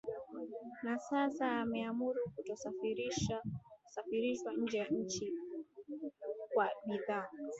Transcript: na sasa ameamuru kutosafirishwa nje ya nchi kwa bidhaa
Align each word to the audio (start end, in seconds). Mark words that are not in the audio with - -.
na 0.83 0.97
sasa 0.99 1.45
ameamuru 1.61 2.19
kutosafirishwa 2.35 4.51
nje 4.59 4.77
ya 4.77 4.87
nchi 4.87 5.33
kwa 6.53 6.69
bidhaa 6.85 7.27